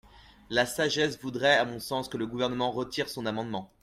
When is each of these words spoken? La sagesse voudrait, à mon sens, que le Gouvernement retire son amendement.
La 0.49 0.65
sagesse 0.65 1.19
voudrait, 1.21 1.57
à 1.59 1.63
mon 1.63 1.79
sens, 1.79 2.09
que 2.09 2.17
le 2.17 2.25
Gouvernement 2.25 2.71
retire 2.71 3.07
son 3.07 3.27
amendement. 3.27 3.71